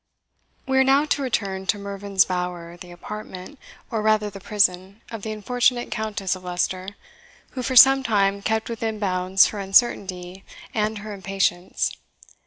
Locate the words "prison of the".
4.39-5.31